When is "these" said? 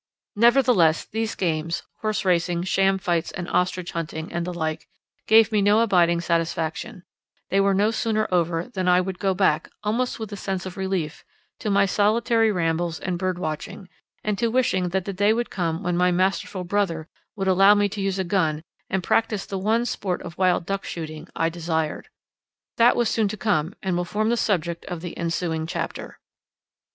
1.05-1.35